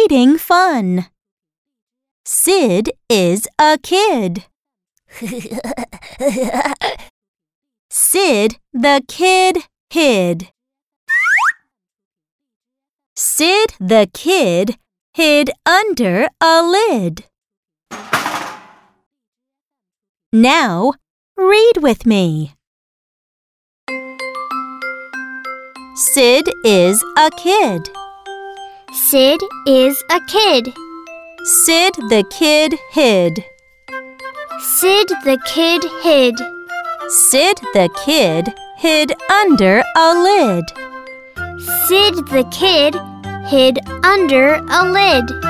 reading 0.00 0.38
fun. 0.38 1.06
Sid 2.24 2.90
is 3.08 3.46
a 3.58 3.78
kid. 3.82 4.46
Sid 7.90 8.56
the 8.72 9.02
kid 9.08 9.58
hid. 9.90 10.48
Sid 13.14 13.74
the 13.78 14.08
kid 14.14 14.78
hid 15.12 15.50
under 15.66 16.28
a 16.40 16.62
lid. 16.62 17.24
Now, 20.32 20.92
read 21.36 21.78
with 21.78 22.06
me. 22.06 22.54
Sid 25.94 26.48
is 26.64 27.04
a 27.18 27.30
kid. 27.36 27.90
Sid 28.92 29.40
is 29.68 30.02
a 30.10 30.20
kid. 30.26 30.74
Sid 31.44 31.94
the 32.08 32.24
kid 32.28 32.74
hid. 32.90 33.44
Sid 34.58 35.08
the 35.24 35.38
kid 35.46 35.84
hid. 36.02 36.34
Sid 37.08 37.58
the 37.72 37.88
kid 38.04 38.52
hid 38.78 39.12
under 39.30 39.84
a 39.96 40.22
lid. 40.22 40.64
Sid 41.86 42.14
the 42.26 42.44
kid 42.50 42.96
hid 43.46 43.78
under 44.02 44.54
a 44.54 44.84
lid. 44.90 45.49